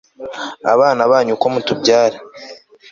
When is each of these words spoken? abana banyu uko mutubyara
abana 0.73 1.01
banyu 1.11 1.31
uko 1.35 1.47
mutubyara 1.53 2.17